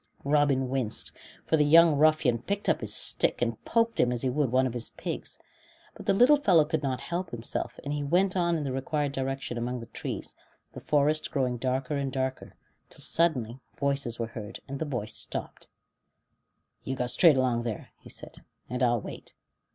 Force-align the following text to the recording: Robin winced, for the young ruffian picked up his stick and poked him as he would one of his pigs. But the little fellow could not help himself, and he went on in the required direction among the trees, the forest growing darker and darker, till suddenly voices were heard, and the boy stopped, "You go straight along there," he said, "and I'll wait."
Robin 0.25 0.67
winced, 0.67 1.11
for 1.45 1.57
the 1.57 1.63
young 1.63 1.95
ruffian 1.95 2.39
picked 2.39 2.67
up 2.67 2.81
his 2.81 2.91
stick 2.91 3.39
and 3.39 3.63
poked 3.65 3.99
him 3.99 4.11
as 4.11 4.23
he 4.23 4.31
would 4.31 4.51
one 4.51 4.65
of 4.65 4.73
his 4.73 4.89
pigs. 4.97 5.37
But 5.93 6.07
the 6.07 6.13
little 6.15 6.37
fellow 6.37 6.65
could 6.65 6.81
not 6.81 6.99
help 6.99 7.29
himself, 7.29 7.79
and 7.83 7.93
he 7.93 8.01
went 8.03 8.35
on 8.35 8.55
in 8.57 8.63
the 8.63 8.71
required 8.71 9.11
direction 9.11 9.59
among 9.59 9.79
the 9.79 9.85
trees, 9.85 10.33
the 10.73 10.79
forest 10.79 11.29
growing 11.29 11.57
darker 11.57 11.97
and 11.97 12.11
darker, 12.11 12.55
till 12.89 12.99
suddenly 12.99 13.59
voices 13.77 14.17
were 14.17 14.25
heard, 14.25 14.59
and 14.67 14.79
the 14.79 14.85
boy 14.85 15.05
stopped, 15.05 15.67
"You 16.83 16.95
go 16.95 17.05
straight 17.05 17.37
along 17.37 17.61
there," 17.61 17.89
he 17.99 18.09
said, 18.09 18.37
"and 18.67 18.81
I'll 18.81 19.01
wait." 19.01 19.35